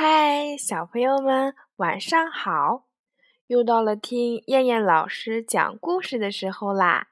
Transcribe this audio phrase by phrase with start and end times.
[0.00, 2.84] 嗨，小朋友们，晚上好！
[3.48, 7.08] 又到了听燕燕老师讲故事的时候啦。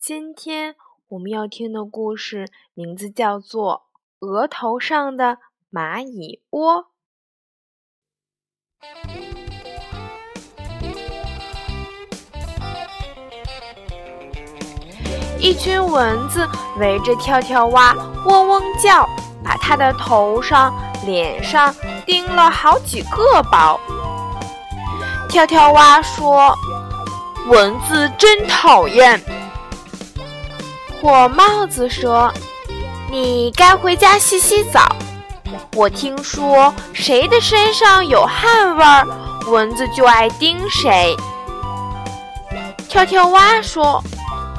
[0.00, 0.74] 今天
[1.08, 3.82] 我们要听的故事名字叫做
[4.26, 5.36] 《额头上的
[5.70, 6.86] 蚂蚁窝》。
[15.38, 17.92] 一群蚊子围着跳跳蛙
[18.24, 19.06] 嗡嗡叫，
[19.44, 20.72] 把它的头上、
[21.04, 21.74] 脸上
[22.06, 23.78] 叮了好几个包。
[25.28, 26.56] 跳跳蛙说
[27.48, 29.22] ：“蚊子真讨厌。”
[31.00, 32.32] 火帽子说
[33.10, 34.94] ：“你该回家洗洗澡。
[35.74, 39.06] 我听说谁的身上有汗味儿，
[39.46, 41.16] 蚊子就爱叮谁。”
[42.88, 44.02] 跳跳蛙说。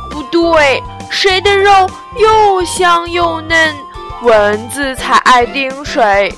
[0.10, 3.76] 不对，谁的肉又香又嫩，
[4.24, 6.34] 蚊子才爱叮水。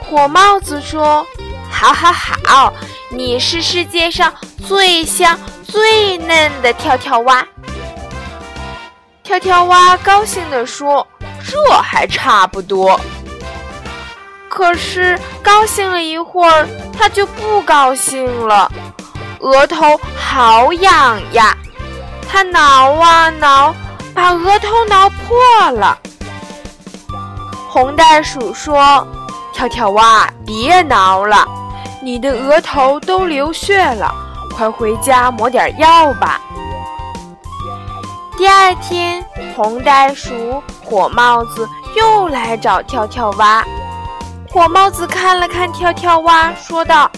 [0.00, 1.24] 火帽子说
[1.70, 2.72] ：“好好好，
[3.08, 4.34] 你是世界上
[4.66, 7.46] 最香最嫩的跳跳蛙。”
[9.22, 11.06] 跳跳蛙高兴地说
[11.48, 13.00] ：“这还差不多。”
[14.50, 16.68] 可是高兴了一会儿，
[16.98, 18.70] 他就不高兴了，
[19.38, 21.56] 额头好痒呀。
[22.28, 23.72] 他挠啊挠，
[24.12, 25.96] 把额头挠破了。
[27.74, 29.04] 红袋鼠说
[29.52, 31.44] ：“跳跳蛙，别挠了，
[32.00, 34.14] 你的额头都流血了，
[34.56, 36.40] 快回家抹点药吧。”
[38.38, 43.64] 第二天，红袋鼠、火帽子又来找跳跳蛙。
[44.48, 47.10] 火帽子看了看跳跳蛙，说道：“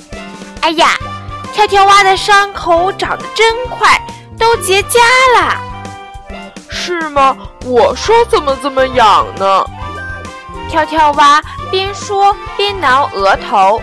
[0.64, 0.88] 哎呀，
[1.52, 4.00] 跳跳蛙的伤口长得真快。”
[4.40, 4.96] 都结痂
[5.38, 5.60] 了，
[6.70, 7.36] 是吗？
[7.66, 9.66] 我说怎么这么痒呢？
[10.76, 13.80] 跳跳蛙边说边挠额头。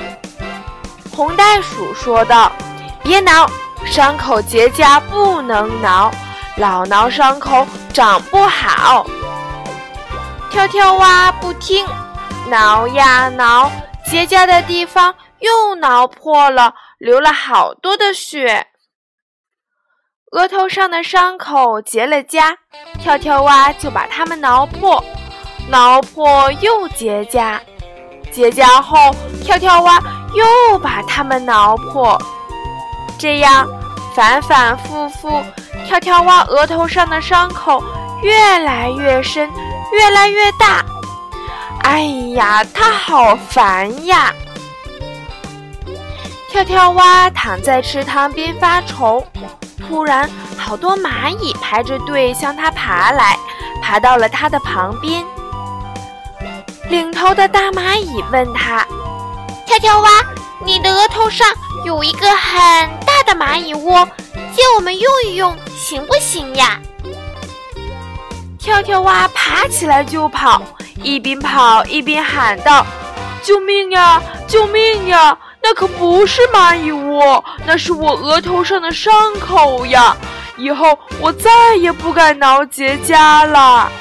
[1.11, 2.51] 红袋鼠说道
[3.01, 3.49] ：“别挠，
[3.83, 6.11] 伤口结痂不能挠，
[6.55, 9.07] 老挠伤口长不好。”
[10.51, 11.83] 跳跳蛙不听，
[12.47, 13.71] 挠呀挠，
[14.05, 18.67] 结痂的地方又挠破了，流了好多的血。
[20.33, 22.55] 额头上的伤口结了痂，
[23.01, 25.03] 跳跳蛙就把它们挠破，
[25.69, 27.59] 挠破又结痂，
[28.31, 29.99] 结痂后跳跳蛙
[30.33, 32.19] 又把它们挠破，
[33.17, 33.67] 这样
[34.15, 35.41] 反反复复，
[35.87, 37.83] 跳跳蛙额头上的伤口
[38.21, 39.49] 越来越深，
[39.91, 40.83] 越来越大。
[41.83, 42.01] 哎
[42.35, 44.31] 呀，它好烦呀！
[46.49, 49.25] 跳跳蛙躺在池塘边发愁。
[49.79, 53.37] 突然，好多蚂蚁排着队向它爬来，
[53.81, 55.25] 爬到了它的旁边。
[56.93, 58.85] 领头的大蚂蚁问他
[59.65, 60.09] ：“跳跳蛙，
[60.63, 61.47] 你的额头上
[61.83, 62.61] 有一个很
[62.99, 64.07] 大的蚂蚁窝，
[64.55, 66.79] 借我们用一用，行不行呀？”
[68.61, 70.61] 跳跳蛙爬起来就跑，
[71.01, 72.85] 一边跑一边喊道
[73.41, 74.21] ：“救命呀！
[74.47, 80.15] 救命呀！”那可不是蚂蚁窝，那是我额头上的伤口呀！
[80.57, 83.91] 以后我再也不敢挠结痂了。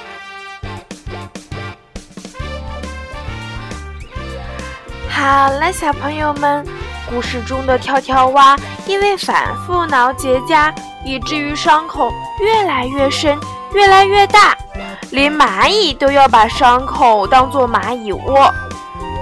[5.15, 6.67] 好了，小朋友们，
[7.09, 8.57] 故事中的跳跳蛙
[8.87, 10.73] 因为反复挠结痂，
[11.05, 13.39] 以至于伤口越来越深，
[13.75, 14.57] 越来越大，
[15.11, 18.53] 连蚂蚁都要把伤口当做蚂蚁窝。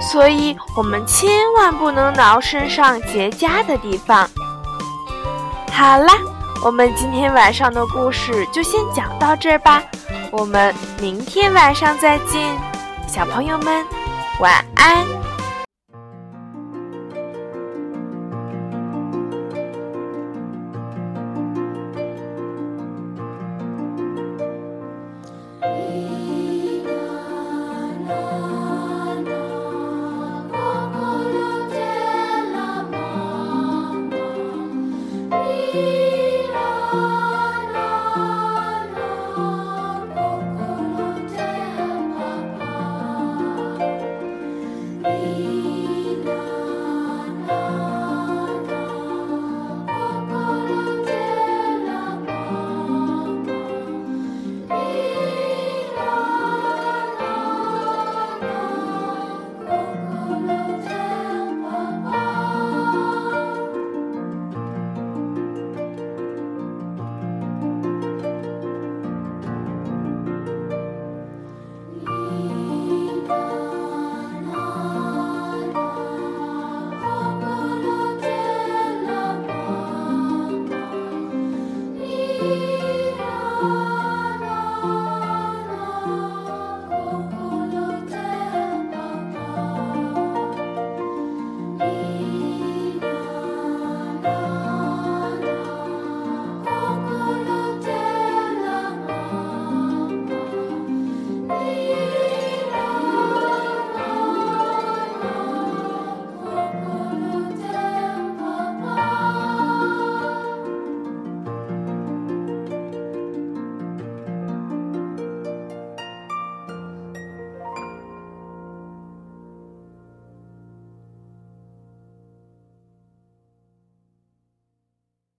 [0.01, 4.27] 所以我们千万不能挠身上结痂的地方。
[5.71, 6.13] 好啦，
[6.63, 9.83] 我们今天晚上的故事就先讲到这儿吧，
[10.31, 12.57] 我们明天晚上再见，
[13.07, 13.85] 小朋友们
[14.39, 15.20] 晚安。